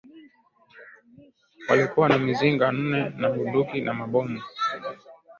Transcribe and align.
Walikuwa 1.69 2.09
na 2.09 2.17
mizinga 2.17 2.71
nne 2.71 3.09
na 3.09 3.29
bunduki 3.29 3.81
na 3.81 3.93
mabomu 3.93 4.41